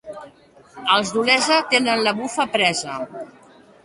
Els 0.95 1.11
d'Olesa 1.17 1.57
tenen 1.73 2.01
la 2.07 2.13
bufa 2.21 2.47
presa. 2.57 2.97